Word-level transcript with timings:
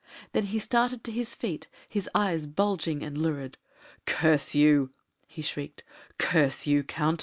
Then 0.31 0.45
he 0.45 0.57
started 0.57 1.03
to 1.03 1.11
his 1.11 1.35
feet, 1.35 1.67
his 1.87 2.09
eyes 2.15 2.47
bulging 2.47 3.03
and 3.03 3.15
lurid. 3.15 3.59
"Curse 4.07 4.55
you!" 4.55 4.91
he 5.27 5.43
shrieked; 5.43 5.83
"curse 6.17 6.65
you, 6.65 6.81
Count! 6.83 7.19